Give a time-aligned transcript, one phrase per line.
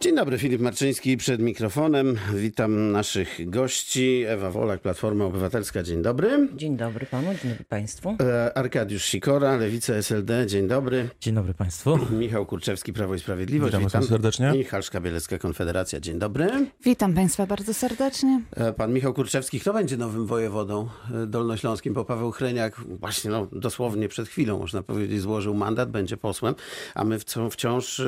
[0.00, 2.16] Dzień dobry, Filip Marczyński przed mikrofonem.
[2.34, 4.24] Witam naszych gości.
[4.28, 5.82] Ewa Wolak, Platforma Obywatelska.
[5.82, 6.48] Dzień dobry.
[6.56, 8.16] Dzień dobry panu, dzień dobry państwu.
[8.20, 10.46] E, Arkadiusz Sikora, Lewica SLD.
[10.46, 11.08] Dzień dobry.
[11.20, 11.98] Dzień dobry Państwu.
[12.10, 13.72] Michał Kurczewski, Prawo i Sprawiedliwość.
[13.76, 14.52] Witam Witam serdecznie.
[14.56, 16.00] I Halszka Bielecka, Konfederacja.
[16.00, 16.48] Dzień dobry.
[16.84, 18.42] Witam Państwa bardzo serdecznie.
[18.56, 20.88] E, Pan Michał Kurczewski, kto będzie nowym wojewodą
[21.22, 21.94] e, dolnośląskim?
[21.94, 26.54] Bo Paweł Chreniak właśnie no, dosłownie przed chwilą, można powiedzieć, złożył mandat, będzie posłem,
[26.94, 28.02] a my wc- wciąż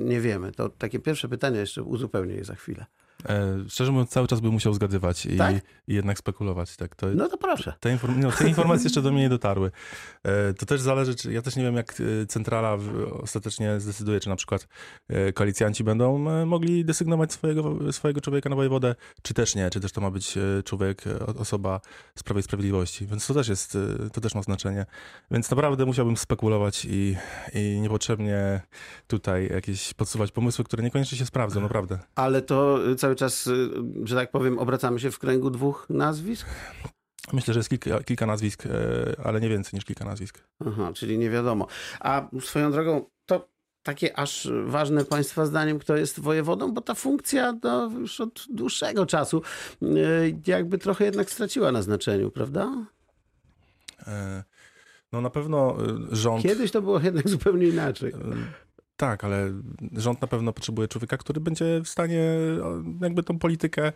[0.00, 0.52] nie wiemy.
[0.52, 2.86] To takie pierwsze pytanie, jeszcze uzupełnię je za chwilę.
[3.28, 5.56] E, szczerze mówiąc, cały czas bym musiał zgadywać i, Tak?
[5.88, 6.76] i jednak spekulować.
[6.76, 7.74] Tak, to, No to proszę.
[7.80, 9.70] te, inform- no, te informacje jeszcze do mnie nie dotarły.
[10.24, 12.78] E, to też zależy, czy ja też nie wiem, jak e, centrala
[13.22, 14.68] ostatecznie zdecyduje, czy na przykład
[15.34, 20.00] koalicjanci będą mogli desygnować swojego, swojego człowieka na wojewodę, czy też nie, czy też to
[20.00, 21.04] ma być człowiek,
[21.38, 21.80] osoba
[22.18, 23.06] z Prawa i Sprawiedliwości.
[23.06, 23.78] Więc to też jest,
[24.12, 24.86] to też ma znaczenie.
[25.30, 27.16] Więc naprawdę musiałbym spekulować i,
[27.54, 28.60] i niepotrzebnie
[29.06, 31.98] tutaj jakieś podsuwać pomysły, które niekoniecznie się sprawdzą, naprawdę.
[32.14, 33.70] Ale to y, cały czas, y,
[34.04, 36.46] że tak powiem, obracamy się w kręgu dwóch nazwisk?
[37.32, 38.70] Myślę, że jest kilka, kilka nazwisk, e,
[39.24, 40.38] ale nie więcej niż kilka nazwisk.
[40.66, 41.66] Aha, czyli nie wiadomo.
[42.00, 43.48] A swoją drogą, to
[43.82, 49.06] takie aż ważne Państwa zdaniem, kto jest wojewodą, bo ta funkcja no, już od dłuższego
[49.06, 49.42] czasu
[49.82, 49.86] y,
[50.46, 52.86] jakby trochę jednak straciła na znaczeniu, prawda?
[54.06, 54.44] E,
[55.12, 55.76] No na pewno
[56.12, 56.42] e, rząd.
[56.42, 58.12] Kiedyś to było jednak zupełnie inaczej.
[59.02, 59.52] Tak, ale
[59.96, 62.22] rząd na pewno potrzebuje człowieka, który będzie w stanie
[63.00, 63.92] jakby tą politykę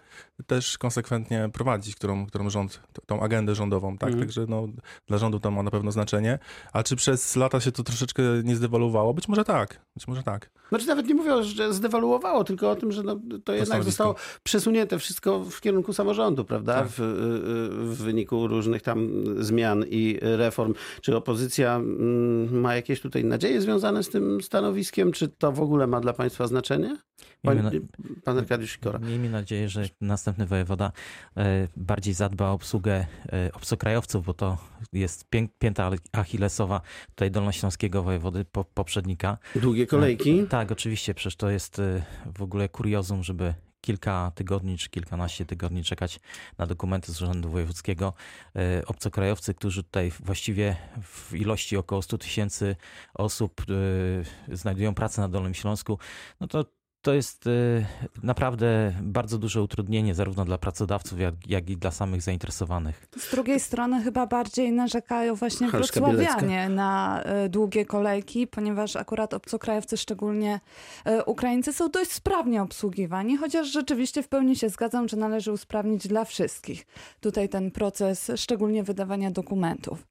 [0.47, 4.09] też konsekwentnie prowadzić, którą, którą rząd, tą agendę rządową, tak?
[4.09, 4.27] Mhm.
[4.27, 4.69] Także no,
[5.07, 6.39] dla rządu to ma na pewno znaczenie.
[6.73, 9.15] A czy przez lata się to troszeczkę nie zdewaluowało?
[9.15, 10.51] Być może tak, być może tak.
[10.69, 13.91] Znaczy nawet nie mówię, że zdewaluowało, tylko o tym, że no, to jednak stanowisko.
[13.91, 16.75] zostało przesunięte wszystko w kierunku samorządu, prawda?
[16.75, 16.89] Tak.
[16.89, 20.75] W, y, w wyniku różnych tam zmian i reform.
[21.01, 24.96] Czy opozycja mm, ma jakieś tutaj nadzieje związane z tym stanowiskiem?
[25.15, 26.97] Czy to w ogóle ma dla państwa znaczenie?
[27.43, 27.81] Pan, Miejmy,
[28.25, 28.99] pan Arkadiusz Sikora.
[28.99, 30.93] na, miejmy nadzieję, że następny wojewoda
[31.37, 34.59] e, bardziej zadba o obsługę e, obcokrajowców, bo to
[34.93, 39.39] jest pię, pięta achillesowa tutaj dolnośląskiego wojewody po, poprzednika.
[39.57, 40.47] Długie kolejki.
[40.51, 42.03] Tak, oczywiście, przecież to jest e,
[42.37, 43.55] w ogóle kuriozum, żeby
[43.87, 46.21] kilka tygodni czy kilkanaście tygodni czekać
[46.59, 48.13] na dokumenty z Urzędu Wojewódzkiego.
[48.57, 52.77] E, Obcokrajowcy, którzy tutaj właściwie w ilości około 100 tysięcy
[53.15, 53.63] osób
[54.51, 55.99] e, znajdują pracę na Dolnym Śląsku,
[56.41, 56.65] no to
[57.07, 57.51] to jest e,
[58.23, 63.07] naprawdę bardzo duże utrudnienie zarówno dla pracodawców, jak, jak i dla samych zainteresowanych.
[63.19, 69.35] Z drugiej strony chyba bardziej narzekają właśnie Halszka wrocławianie na e, długie kolejki, ponieważ akurat
[69.35, 70.61] obcokrajowcy, szczególnie
[71.05, 76.09] e, Ukraińcy, są dość sprawnie obsługiwani, chociaż rzeczywiście w pełni się zgadzam, że należy usprawnić
[76.09, 76.87] dla wszystkich
[77.21, 80.07] tutaj ten proces, szczególnie wydawania dokumentów.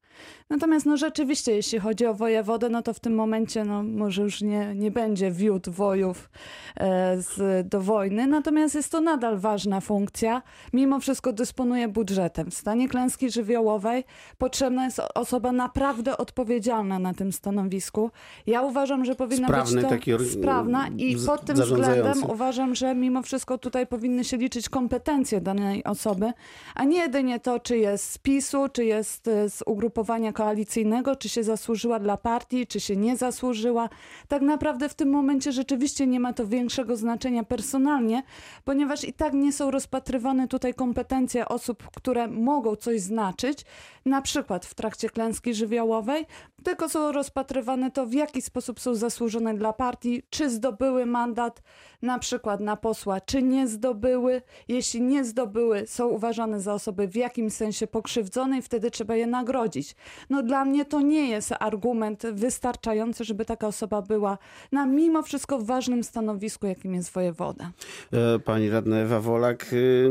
[0.50, 4.42] Natomiast no rzeczywiście, jeśli chodzi o wojewodę, no to w tym momencie no, może już
[4.42, 6.30] nie, nie będzie wiód wojów
[6.76, 10.42] e, z, do wojny, natomiast jest to nadal ważna funkcja.
[10.72, 12.50] Mimo wszystko dysponuje budżetem.
[12.50, 14.04] W stanie klęski żywiołowej
[14.38, 18.10] potrzebna jest osoba naprawdę odpowiedzialna na tym stanowisku.
[18.46, 22.94] Ja uważam, że powinna Sprawny być to taki sprawna i pod tym względem uważam, że
[22.94, 26.32] mimo wszystko tutaj powinny się liczyć kompetencje danej osoby,
[26.74, 31.28] a nie jedynie to, czy jest z PiSu, czy jest e, z ugrupowania koalicyjnego, czy
[31.28, 33.88] się zasłużyła dla partii, czy się nie zasłużyła.
[34.28, 38.22] Tak naprawdę w tym momencie rzeczywiście nie ma to większego znaczenia personalnie,
[38.64, 43.64] ponieważ i tak nie są rozpatrywane tutaj kompetencje osób, które mogą coś znaczyć,
[44.04, 46.26] na przykład w trakcie klęski żywiołowej,
[46.64, 51.62] tylko są rozpatrywane to, w jaki sposób są zasłużone dla partii, czy zdobyły mandat
[52.02, 54.42] na przykład na posła, czy nie zdobyły.
[54.68, 59.26] Jeśli nie zdobyły, są uważane za osoby w jakimś sensie pokrzywdzone i wtedy trzeba je
[59.26, 59.95] nagrodzić.
[60.30, 64.38] No dla mnie to nie jest argument wystarczający, żeby taka osoba była
[64.72, 67.72] na mimo wszystko ważnym stanowisku, jakim jest wojewoda.
[68.12, 70.10] E, Pani radna Ewa Wolak, y,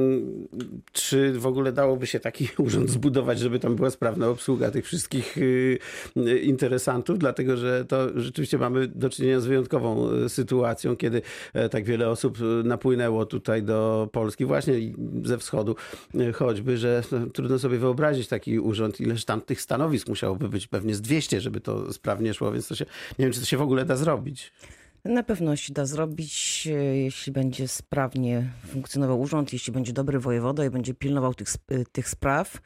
[0.91, 5.37] czy w ogóle dałoby się taki urząd zbudować, żeby tam była sprawna obsługa tych wszystkich
[5.37, 5.79] y,
[6.17, 7.19] y, interesantów?
[7.19, 11.21] Dlatego, że to rzeczywiście mamy do czynienia z wyjątkową sytuacją, kiedy
[11.53, 14.75] e, tak wiele osób napłynęło tutaj do Polski właśnie
[15.23, 15.75] ze wschodu
[16.33, 20.95] choćby, że no, trudno sobie wyobrazić taki urząd, ileż tam tych stanowisk musiałoby być, pewnie
[20.95, 22.85] z 200, żeby to sprawnie szło, więc to się,
[23.19, 24.51] nie wiem, czy to się w ogóle da zrobić.
[25.05, 30.65] Na pewno się da zrobić, e, jeśli będzie sprawnie funkcjonował urząd, jeśli będzie dobry wojewoda
[30.65, 32.61] i będzie pilnował tych, e, tych spraw.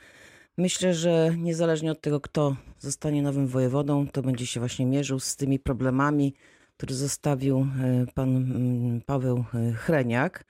[0.57, 5.35] Myślę, że niezależnie od tego, kto zostanie nowym wojewodą, to będzie się właśnie mierzył z
[5.35, 6.33] tymi problemami,
[6.77, 9.45] które zostawił e, pan mm, Paweł
[9.75, 10.45] Chreniak.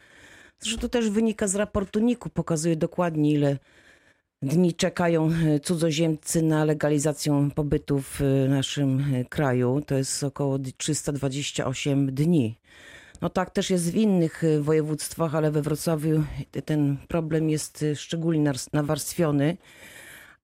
[0.59, 3.57] Zresztą to też wynika z raportu NIK-u, pokazuje dokładnie, ile
[4.41, 9.81] dni czekają e, cudzoziemcy na legalizację pobytu w e, naszym e, kraju.
[9.85, 12.57] To jest około 328 dni.
[13.21, 16.23] No tak też jest w innych województwach, ale we Wrocławiu
[16.65, 19.57] ten problem jest szczególnie nawarstwiony.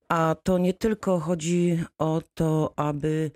[0.09, 3.31] A to nie tylko chodzi o to, aby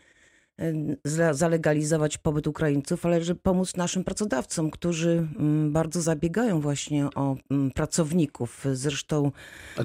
[1.31, 7.71] zalegalizować pobyt Ukraińców, ale żeby pomóc naszym pracodawcom, którzy mm, bardzo zabiegają właśnie o mm,
[7.71, 8.65] pracowników.
[8.73, 9.31] Zresztą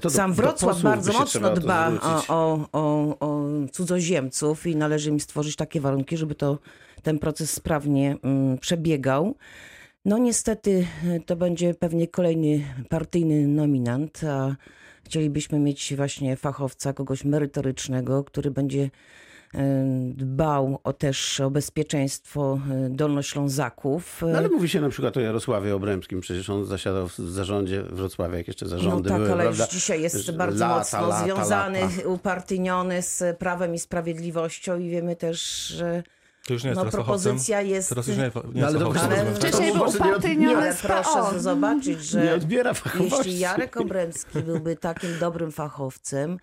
[0.02, 5.56] do- sam Wrocław bardzo mocno dba o, o, o, o cudzoziemców i należy im stworzyć
[5.56, 6.58] takie warunki, żeby to,
[7.02, 9.34] ten proces sprawnie mm, przebiegał.
[10.04, 14.56] No niestety y, to będzie pewnie kolejny partyjny nominant, a
[15.04, 18.90] chcielibyśmy mieć właśnie fachowca, kogoś merytorycznego, który będzie y,
[20.14, 24.22] dbał o też o bezpieczeństwo y, Dolnoślązaków.
[24.32, 28.38] No, ale mówi się na przykład o Jarosławie Obremskim, przecież on zasiadał w zarządzie Wrocławia,
[28.38, 29.64] jak jeszcze zarządy no tak, były, ale prawda?
[29.64, 32.08] już dzisiaj jest bardzo lata, mocno lata, związany, lata.
[32.08, 36.02] upartyjniony z Prawem i Sprawiedliwością i wiemy też, że
[36.46, 37.88] To już nie jest no, propozycja jest...
[37.88, 39.34] Teraz już nie, nie No, jest ale dobrze, Ale rozumiem.
[39.34, 42.40] wcześniej to był upartyjniony Ale z proszę zobaczyć, Nie że
[43.00, 46.38] jeśli Jarek Obremski byłby takim dobrym fachowcem,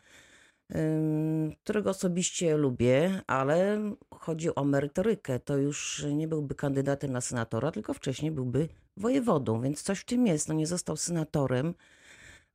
[1.63, 3.81] którego osobiście lubię, ale
[4.11, 9.83] chodzi o merytorykę, to już nie byłby kandydatem na senatora, tylko wcześniej byłby wojewodą, więc
[9.83, 10.47] coś w tym jest.
[10.47, 11.73] No nie został senatorem,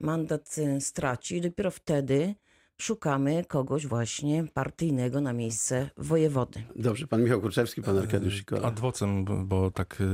[0.01, 2.35] mandat y, straci i dopiero wtedy
[2.79, 6.63] szukamy kogoś właśnie partyjnego na miejsce wojewody.
[6.77, 8.63] Dobrze, pan Michał Kurczewski, pan Arkadiusz Sikola.
[8.69, 10.05] Adwocem, bo- tak y,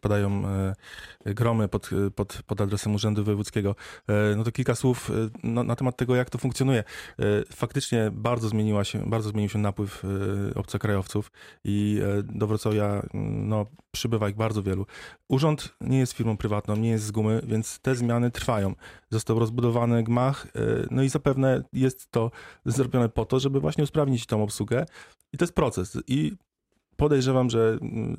[0.00, 0.42] padają
[1.26, 3.74] y, gromy pod, pod, pod adresem Urzędu Wojewódzkiego.
[4.36, 5.10] No to kilka słów
[5.42, 6.84] na, na temat tego, jak to funkcjonuje.
[7.52, 10.02] Faktycznie bardzo, zmieniła się, bardzo zmienił się napływ
[10.54, 11.30] obcokrajowców
[11.64, 14.86] i do Wrocławia y, no, przybywa ich bardzo wielu.
[15.28, 18.74] Urząd nie jest firmą prywatną, nie jest z gumy, więc te zmiany trwają.
[19.10, 22.30] Został rozbudowany gmach, y, no i zapewne jest to
[22.64, 24.86] zrobione po to, żeby właśnie usprawnić tą obsługę.
[25.32, 25.98] I to jest proces.
[26.06, 26.32] I
[26.96, 28.16] podejrzewam, że mm,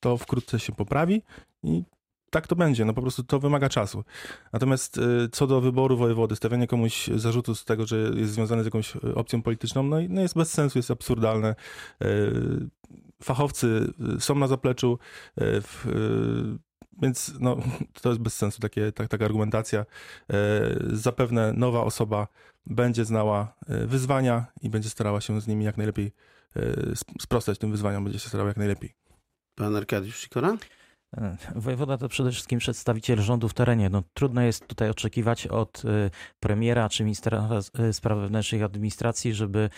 [0.00, 1.22] to wkrótce się poprawi
[1.62, 1.82] i
[2.30, 2.84] tak to będzie.
[2.84, 4.04] No po prostu to wymaga czasu.
[4.52, 8.64] Natomiast y, co do wyboru wojewody, stawianie komuś zarzutu z tego, że jest związany z
[8.64, 11.54] jakąś opcją polityczną, no, no jest bez sensu, jest absurdalne.
[13.22, 14.98] Fachowcy są na zapleczu,
[15.36, 15.86] w,
[17.02, 17.56] więc no,
[18.02, 19.80] to jest bez sensu takie, tak, taka argumentacja.
[19.80, 22.28] Y, Zapewne nowa osoba
[22.66, 26.12] będzie znała y, wyzwania i będzie starała się z nimi jak najlepiej
[27.02, 28.94] sp- sprostać tym wyzwaniom, będzie się starał jak najlepiej.
[29.54, 30.56] Pan Arkadiusz Sikora?
[31.16, 33.90] E, Wojewoda to przede wszystkim przedstawiciel rządu w terenie.
[33.90, 39.34] No, trudno jest tutaj oczekiwać od e, premiera czy ministra e, spraw wewnętrznych i administracji,
[39.34, 39.70] żeby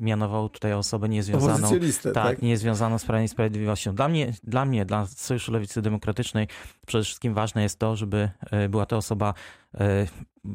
[0.00, 1.70] mianował tutaj osobę niezwiązaną
[2.02, 2.42] tak, tak?
[2.42, 3.94] nie jest związana z Prawem i Sprawiedliwością.
[3.94, 6.48] Dla mnie, dla mnie, dla Sojuszu Lewicy Demokratycznej
[6.86, 8.30] przede wszystkim ważne jest to, żeby
[8.68, 9.34] była to osoba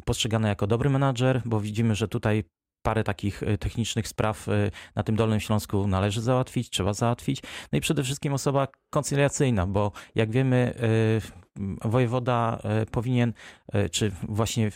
[0.06, 2.44] postrzegana jako dobry menadżer, bo widzimy, że tutaj
[2.86, 7.42] parę takich e, technicznych spraw e, na tym Dolnym Śląsku należy załatwić, trzeba załatwić.
[7.72, 11.45] No i przede wszystkim osoba koncyliacyjna, bo jak wiemy, e,
[11.82, 13.34] wojewoda e, powinien,
[13.74, 14.72] e, czy właśnie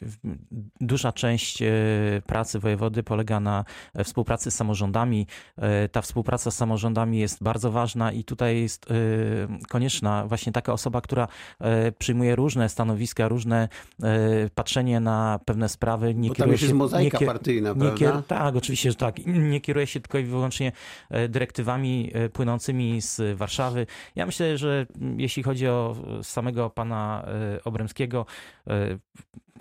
[0.82, 1.68] duża część e,
[2.26, 3.66] pracy wojewody polega na
[4.04, 5.28] współpracy z samorządami.
[5.92, 8.86] Ta współpraca z samorządami jest bardzo ważna i tutaj jest
[9.70, 11.28] konieczna właśnie taka osoba, która
[12.00, 13.70] przyjmuje różne stanowiska, różne
[14.56, 16.16] patrzenie na pewne sprawy.
[16.16, 18.22] Nie Bo kieruje jest mozaika nie partyjna, nie prawda?
[18.28, 19.26] tak, oczywiście, że tak.
[19.26, 20.72] Nie kieruje się tylko i wyłącznie
[21.30, 23.88] dyrektywami płynącymi z Warszawy.
[24.16, 24.86] Ja myślę, że
[25.18, 26.24] jeśli chodzi o e,
[26.70, 27.26] pana
[27.56, 28.26] e, Obremskiego,
[28.68, 28.98] e,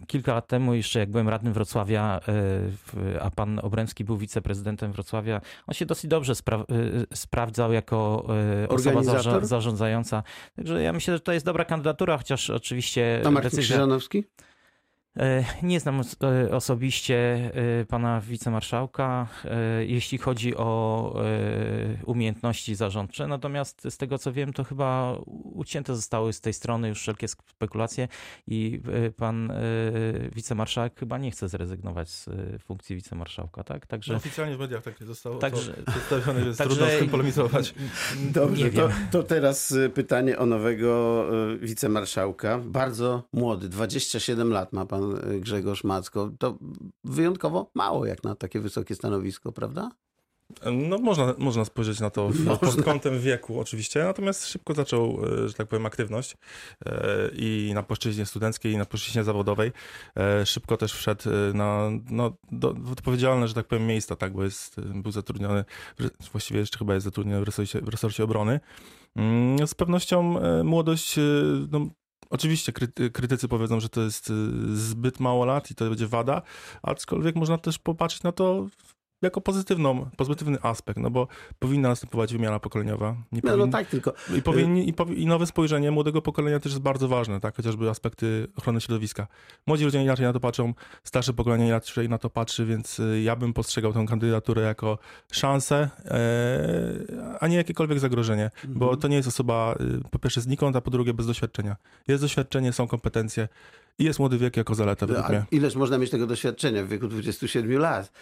[0.07, 5.41] kilka lat temu, jeszcze jak byłem radnym Wrocławia, w- a pan Obremski był wiceprezydentem Wrocławia,
[5.67, 6.65] on się dosyć dobrze spra-
[7.15, 8.27] sprawdzał jako
[8.69, 10.23] osoba zarza- zarządzająca.
[10.57, 13.63] Także ja myślę, że to jest dobra kandydatura, chociaż oczywiście A Marcin decyzja...
[13.77, 14.25] Krzyżanowski?
[15.17, 17.17] E, Nie znam e, osobiście
[17.81, 19.29] e, pana wicemarszałka,
[19.81, 20.99] jeśli chodzi o
[22.07, 23.27] umiejętności zarządcze.
[23.27, 25.19] Natomiast z tego co wiem, to chyba
[25.55, 28.09] ucięte zostały z tej strony już wszelkie spekulacje
[28.47, 28.81] i
[29.17, 29.53] pan
[30.35, 32.29] wicemarszałek chyba nie chce zrezygnować z
[32.63, 33.87] funkcji wicemarszałka, tak?
[33.87, 34.13] Także.
[34.13, 37.75] No, oficjalnie w mediach tak nie zostało Także- przedstawione, więc także- trudno z tym polemizować.
[38.31, 38.97] Dobrze, nie to, wiem.
[39.11, 41.25] to teraz pytanie o nowego
[41.61, 42.59] wicemarszałka.
[42.59, 44.98] Bardzo młody, 27 lat ma pan
[45.33, 46.31] y, Grzegorz Macko.
[46.39, 46.59] To
[47.05, 49.91] wyjątkowo mało jak na takie wysokie stanowisko, prawda?
[50.73, 55.49] No można, można spojrzeć na to w- pod kątem wieku oczywiście, natomiast szybko zaczął, e,
[55.49, 56.37] że tak powiem, aktywność
[56.87, 59.73] e, i na płaszczyźnie studenckiej, i na płaszczyźnie zawodowej.
[60.45, 61.23] Szybko też wszedł
[61.55, 65.65] na no, do, odpowiedzialne, że tak powiem, miejsca, tak, bo jest, był zatrudniony,
[66.33, 68.61] właściwie jeszcze chyba jest zatrudniony w resorcie, w resorcie obrony.
[69.17, 71.17] Mm, Z pewnością młodość,
[71.71, 71.87] no,
[72.31, 74.35] Oczywiście kryty, krytycy powiedzą, że to jest e,
[74.77, 76.43] zbyt mało lat i to będzie wada,
[76.83, 78.67] aczkolwiek można też popatrzeć na to
[79.23, 83.17] jako pozytywną, pozytywny aspekt, no bo powinna następować wymiana pokoleniowa.
[83.33, 86.61] Nie No, no powin- tak, tylko I, powinni, i, powi- I nowe spojrzenie młodego pokolenia
[86.61, 87.57] też jest bardzo ważne, tak?
[87.57, 89.27] chociażby aspekty ochrony środowiska.
[89.67, 93.37] Młodzi ludzie inaczej na to patrzą, starsze pokolenie inaczej na to patrzy, więc y, ja
[93.37, 94.99] bym postrzegał tę kandydaturę jako
[95.33, 99.01] szansę, e, a nie jakiekolwiek zagrożenie, bo Mhm.
[99.01, 99.75] to nie jest osoba
[100.07, 101.77] y, po pierwsze znikąd, a po drugie bez doświadczenia.
[102.09, 103.49] Jest doświadczenie, są kompetencje
[103.99, 105.45] i jest młody wiek jako zaleta według A mnie.
[105.51, 108.13] ileż można mieć tego doświadczenia w wieku 27 lat?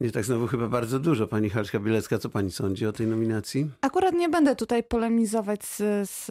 [0.00, 1.26] Nie tak znowu chyba bardzo dużo.
[1.26, 3.70] Pani Halszka Bielecka, co pani sądzi o tej nominacji?
[3.80, 6.30] Akurat nie będę tutaj polemizować z, z,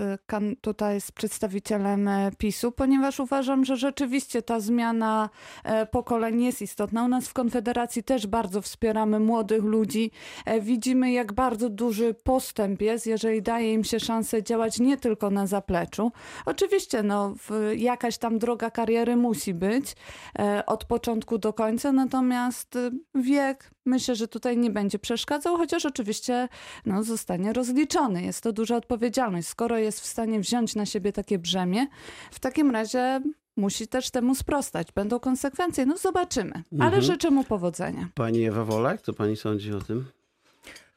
[0.62, 5.30] tutaj z przedstawicielem e, PiSu, ponieważ uważam, że rzeczywiście ta zmiana
[5.64, 7.06] e, pokoleń jest istotna.
[7.06, 10.12] U nas w Konfederacji też bardzo wspieramy młodych ludzi.
[10.46, 15.30] E, Widzimy, jak bardzo duży postęp jest, jeżeli daje im się szansę działać nie tylko
[15.30, 16.12] na zapleczu.
[16.46, 18.83] Oczywiście, no, w, jakaś tam droga kariery
[19.18, 19.96] musi być
[20.40, 25.86] e, od początku do końca, natomiast e, wiek myślę, że tutaj nie będzie przeszkadzał, chociaż
[25.86, 26.48] oczywiście
[26.86, 28.24] no, zostanie rozliczony.
[28.24, 29.48] Jest to duża odpowiedzialność.
[29.48, 31.88] Skoro jest w stanie wziąć na siebie takie brzemię,
[32.32, 33.22] w takim razie
[33.58, 34.92] musi też temu sprostać.
[34.92, 36.64] Będą konsekwencje, no zobaczymy.
[36.72, 37.02] Ale Mhm.
[37.02, 38.10] życzę mu powodzenia.
[38.16, 40.06] Pani Ewa Wolak, co pani sądzi o tym?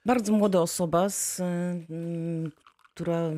[0.06, 2.50] Bardzo młoda osoba, z, mm,
[2.94, 3.30] która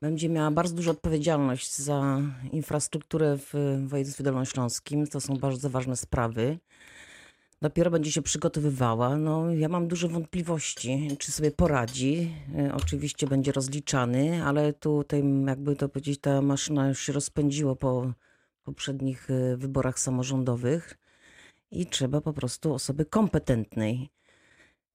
[0.00, 2.20] będzie miała bardzo dużą odpowiedzialność za
[2.52, 3.54] infrastrukturę w
[3.86, 5.06] województwie dolnośląskim.
[5.06, 6.58] To są bardzo ważne sprawy.
[7.62, 9.16] Dopiero będzie się przygotowywała.
[9.16, 12.32] No, ja mam duże wątpliwości, czy sobie poradzi.
[12.58, 18.12] E, Oczywiście będzie rozliczany, ale tutaj, jakby to powiedzieć, ta maszyna już się rozpędziła po
[18.64, 20.98] poprzednich e, wyborach samorządowych
[21.70, 24.10] i trzeba po prostu osoby kompetentnej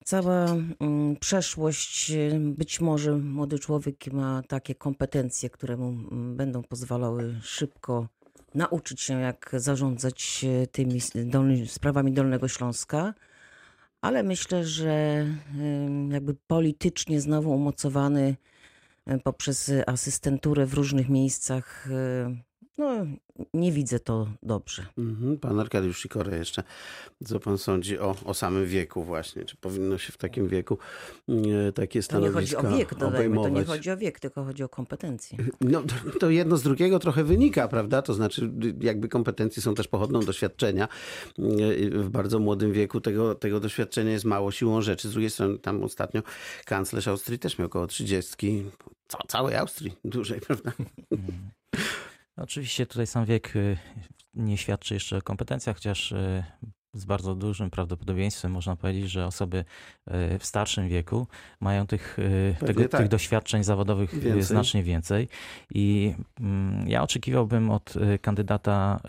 [0.05, 0.45] cała
[0.79, 7.39] mm, przeszłość, y, być może młody człowiek ma takie kompetencje, które mu mm, będą pozwalały
[7.43, 8.07] szybko
[8.55, 13.13] nauczyć się, jak zarządzać y, tymi dolny, sprawami Dolnego Śląska.
[14.01, 15.25] Ale myślę, że
[16.09, 18.35] y, jakby politycznie znowu umocowany
[19.23, 21.87] poprzez asystenturę w różnych miejscach,
[22.77, 23.05] no
[23.53, 24.85] nie widzę to dobrze.
[24.97, 25.37] Mhm.
[25.37, 26.63] Pan Arkadiusz Sikora jeszcze.
[27.25, 29.45] Co pan sądzi o, o samym wieku właśnie?
[29.45, 30.77] Czy powinno się w takim wieku
[31.29, 33.53] e, takie To nie chodzi o wiek, dodajmy, to obejmować?
[33.53, 35.37] nie chodzi o wiek, tylko chodzi o kompetencje.
[35.61, 35.83] No,
[36.19, 38.01] to- jedno z drugiego trochę wynika, prawda?
[38.01, 38.51] To znaczy,
[38.81, 40.87] jakby kompetencje są też pochodną doświadczenia.
[41.37, 45.09] Yy, W bardzo młodym wieku tego, tego doświadczenia jest mało siłą rzeczy.
[45.09, 46.21] Z drugiej strony, tam ostatnio
[46.65, 48.63] kanclerz Austrii też miał około 30.
[49.07, 50.71] Ca- całej Austrii dużej, prawda?
[52.37, 53.77] Oczywiście tutaj sam wiek y,
[54.33, 56.43] nie świadczy jeszcze o kompetencjach, chociaż y,
[56.93, 61.27] z bardzo dużym prawdopodobieństwem można powiedzieć, że osoby y, w starszym wieku
[61.59, 62.17] mają tych,
[62.59, 63.01] tego, tak.
[63.01, 64.43] tych doświadczeń zawodowych Więcej.
[64.43, 65.27] znacznie więcej.
[65.69, 68.99] I mm, ja oczekiwałbym od kandydata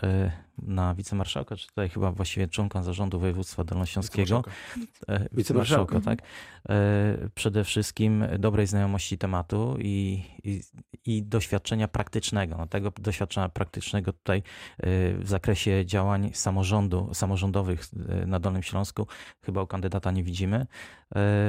[0.57, 5.29] na wicemarszałka, czy tutaj chyba właściwie członka zarządu województwa dolnośląskiego, Wicemarszałka.
[5.31, 6.19] wicemarszałka, tak.
[6.69, 10.61] E, Przede wszystkim dobrej znajomości tematu i, i,
[11.05, 12.55] i doświadczenia praktycznego.
[12.57, 14.43] No, tego doświadczenia praktycznego tutaj e,
[15.13, 19.07] w zakresie działań samorządu, samorządowych e, na Dolnym Śląsku
[19.45, 20.67] chyba u kandydata nie widzimy.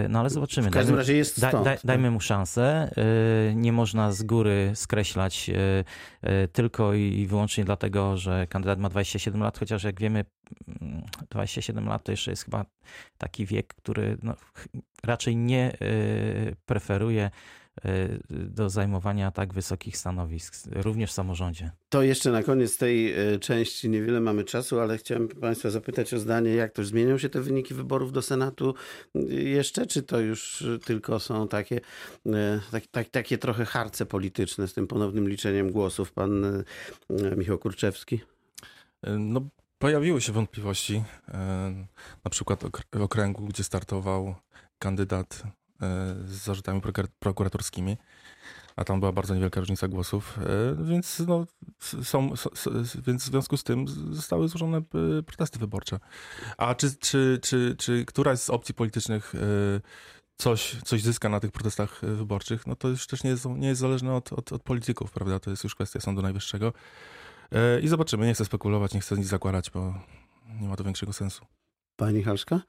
[0.08, 0.68] No ale zobaczymy.
[0.70, 1.64] W każdym Dajmy- razie jest Daj, stąd.
[1.64, 2.90] daj, dajmy mu szansę.
[3.54, 5.50] Nie można z góry skreślać
[6.52, 10.24] tylko i wyłącznie dlatego, że kandydat ma 27 lat, chociaż jak wiemy,
[10.80, 12.64] mm, 27 lat to jeszcze jest chyba
[13.18, 14.34] taki wiek, który no,
[15.04, 15.76] raczej nie e,
[16.66, 17.30] preferuje
[17.84, 21.70] e, do zajmowania tak wysokich stanowisk, również w samorządzie.
[21.88, 26.18] To jeszcze na koniec tej e, części niewiele mamy czasu, ale chciałem Państwa zapytać o
[26.18, 28.74] zdanie, jak to zmienią się te wyniki wyborów do Senatu
[29.30, 31.80] jeszcze, czy to już tylko są takie,
[32.70, 36.12] tak, tak, takie trochę harce polityczne z tym ponownym liczeniem głosów?
[36.12, 36.64] Pan
[37.36, 38.20] Michał Kurczewski.
[39.18, 39.40] No,
[39.78, 41.02] pojawiły się wątpliwości.
[42.24, 42.64] Na przykład
[43.00, 44.34] okręgu, gdzie startował
[44.78, 45.48] kandydat e,
[46.26, 47.96] z zarzutami prokura- prokuratorskimi,
[48.76, 51.46] a tam była bardzo niewielka różnica głosów, e, więc, no,
[52.02, 52.32] są,
[53.06, 56.00] więc w związku z tym zostały złożone e, protesty wyborcze.
[56.56, 59.32] A czy, czy, czy, czy któraś z opcji politycznych
[60.36, 63.80] coś, coś zyska na tych protestach wyborczych, no to już też nie jest, nie jest
[63.80, 65.38] zależne od, od, od polityków, prawda?
[65.38, 66.72] To jest już kwestia Sądu Najwyższego.
[67.82, 69.94] I zobaczymy, nie chcę spekulować, nie chcę nic zakładać, bo
[70.60, 71.46] nie ma to większego sensu.
[71.98, 72.60] Pani Halszka?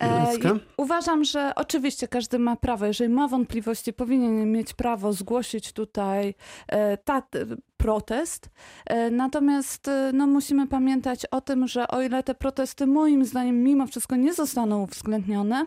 [0.00, 6.34] E, uważam, że oczywiście każdy ma prawo, jeżeli ma wątpliwości, powinien mieć prawo zgłosić tutaj
[6.68, 7.22] e, ta,
[7.82, 8.48] protest.
[8.86, 13.62] E, natomiast e, no, musimy pamiętać o tym, że o ile te protesty moim zdaniem
[13.62, 15.66] mimo wszystko nie zostaną uwzględnione,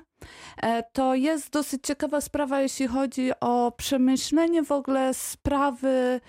[0.63, 6.21] e, to jest dosyć ciekawa sprawa, jeśli chodzi o przemyślenie w ogóle sprawy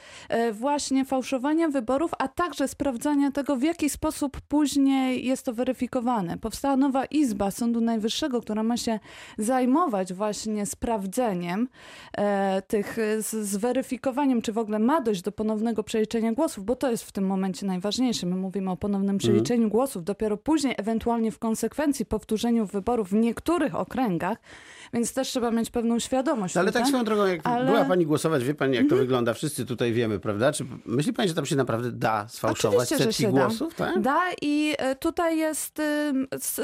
[0.53, 6.39] właśnie fałszowania wyborów, a także sprawdzania tego, w jaki sposób później jest to weryfikowane.
[6.39, 8.99] Powstała nowa izba Sądu Najwyższego, która ma się
[9.39, 11.69] zajmować właśnie sprawdzeniem
[12.67, 17.05] tych, z weryfikowaniem, czy w ogóle ma dojść do ponownego przeliczenia głosów, bo to jest
[17.05, 18.27] w tym momencie najważniejsze.
[18.27, 23.75] My mówimy o ponownym przeliczeniu głosów, dopiero później ewentualnie w konsekwencji powtórzeniu wyborów w niektórych
[23.75, 24.39] okręgach,
[24.93, 26.55] więc też trzeba mieć pewną świadomość.
[26.55, 29.35] No, ale tak swoją drogą, jak Ale- była pani głosować, wie pani, jak to wygląda.
[29.35, 30.53] Wszyscy tutaj wiemy, prawda?
[30.53, 33.41] Czy myśli pani, że tam się naprawdę da sfałszować Oczywiście, że setki się da.
[33.47, 33.75] głosów?
[33.75, 34.01] Tak?
[34.01, 35.83] Da i e, tutaj jest,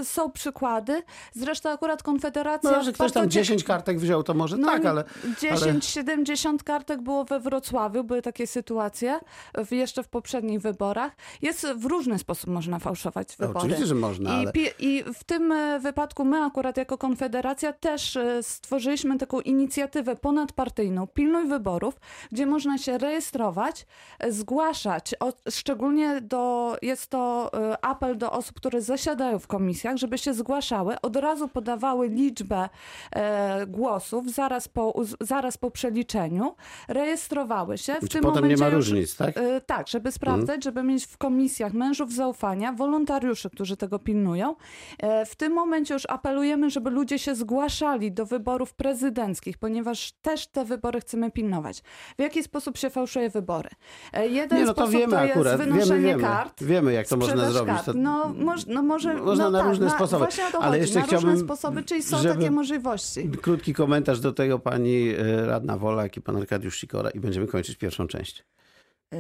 [0.05, 1.03] są przykłady.
[1.33, 2.71] Zresztą akurat Konfederacja...
[2.71, 5.05] No, że ktoś tam ciek- 10 kartek wziął, to może No, tak, ale
[5.43, 9.19] 10-70 kartek było we Wrocławiu, były takie sytuacje
[9.67, 11.13] w, jeszcze w poprzednich wyborach.
[11.43, 13.59] Jest w różny sposób można fałszować No, wybory.
[13.59, 18.17] oczywiście, że można, I, ale- I w tym e, wypadku my akurat jako Konfederacja też
[18.39, 21.95] e, stworzyliśmy taką inicjatywę ponadpartyjną Pilnuj Wyborów,
[22.33, 23.87] gdzie można się rejestrować,
[24.19, 29.97] e, zgłaszać, o, szczególnie do, jest to e, apel do osób, które zasiadają w komisjach,
[29.97, 32.69] żeby się zgłaszały, od razu podawały liczbę
[33.13, 36.55] e, głosów zaraz po, zaraz po przeliczeniu,
[36.89, 37.95] rejestrowały się.
[37.95, 39.37] W Czy tym potem nie momencie ma już- różnic, tak?
[39.37, 44.55] Y, Tak, żeby sprawdzać, żeby mieć w komisjach mężów zaufania, wolontariuszy, którzy tego pilnują.
[44.99, 50.47] E, W tym momencie już apelujemy, żeby ludzie się zgłaszali do wyborów prezydenckich, ponieważ też
[50.47, 51.83] te wybory chcemy pilnować.
[52.19, 53.69] W jaki sposób się fałszuje wybory?
[54.13, 56.23] E, Jeden Nie, no to sposób wiemy to jest akurat, wynoszenie wiemy, wiemy.
[56.23, 56.63] kart.
[56.65, 57.75] Wiemy, jak to można zrobić.
[57.75, 57.87] Kart.
[57.87, 60.25] To- No, moż, no może Można no na tak, różne sposoby.
[60.25, 63.29] Właśnie o to Ale chodzi, jeszcze na różne chciałbym, sposoody, czyli są żeby- takie możliwości.
[63.43, 67.77] Krótki komentarz do tego pani e, radna Wolak i pan Arkadiusz Sikora i będziemy kończyć
[67.77, 68.45] pierwszą część.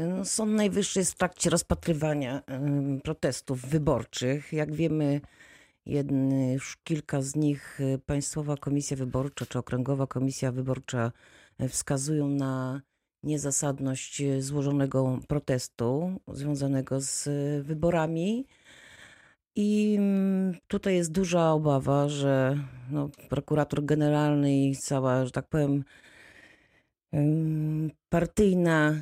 [0.08, 2.42] No, Sąd Najwyższy jest w trakcie rozpatrywania
[3.04, 4.52] protestów wyborczych.
[4.52, 5.20] Jak wiemy,
[5.86, 11.12] jedny, już kilka z nich e, Państwowa Komisja Wyborcza czy Okręgowa Komisja Wyborcza
[11.58, 12.82] e, wskazują na
[13.22, 17.28] niezasadność e, złożonego protestu związanego z
[17.66, 18.46] wyborami.
[19.56, 22.58] I mm, tutaj jest duża obawa, że
[22.90, 25.84] no, prokurator generalny i cała, że tak powiem,
[27.12, 28.94] em, partyjna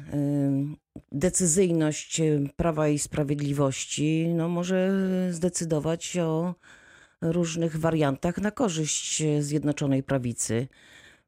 [1.13, 2.21] decyzyjność
[2.57, 4.91] Prawa i Sprawiedliwości no, może
[5.31, 6.55] zdecydować o
[7.23, 10.69] różnych wariantach na korzyść e, Zjednoczonej Prawicy.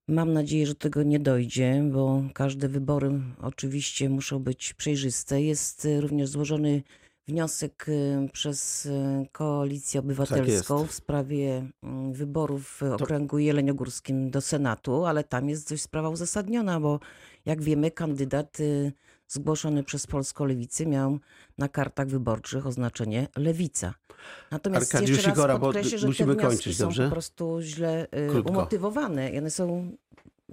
[0.08, 3.10] Mam nadzieję, że do tego nie dojdzie, bo każde wybory
[3.42, 5.42] oczywiście muszą być przejrzyste.
[5.42, 6.82] Jest e, również złożony
[7.28, 8.88] wniosek e, przez
[9.32, 10.92] Koalicję Obywatelską jest.
[10.92, 16.80] w sprawie mm, wyborów w okręgu jeleniogórskim do Senatu, ale tam jest dość sprawa uzasadniona,
[16.80, 17.00] bo
[17.44, 18.58] jak wiemy, kandydat
[19.32, 21.18] zgłoszony przez Polską Lewicę miał
[21.58, 23.94] na kartach wyborczych oznaczenie Lewica.
[24.50, 27.04] Natomiast Arkadiusz jeszcze raz Sikora, bo podkreślę, że musimy te wnioski kończyć, są dobrze?
[27.04, 28.50] po prostu źle y, Krótko.
[28.50, 29.92] umotywowane one są,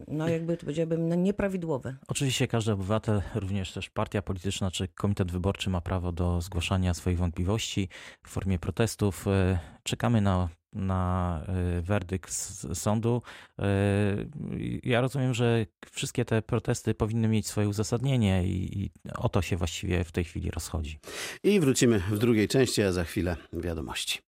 [0.07, 1.95] no jakby to powiedziałabym, no nieprawidłowe.
[2.07, 7.17] Oczywiście każdy obywatel, również też partia polityczna czy komitet wyborczy ma prawo do zgłaszania swoich
[7.17, 7.89] wątpliwości
[8.23, 9.27] w formie protestów.
[9.27, 13.21] E, Czekamy na, na e, werdykt z sądu.
[13.59, 13.63] E,
[14.83, 19.57] Ja rozumiem, że wszystkie te protesty powinny mieć swoje uzasadnienie i, i o to się
[19.57, 20.99] właściwie w tej chwili rozchodzi.
[21.43, 24.17] I wrócimy w drugiej części, a za chwilę wiadomości.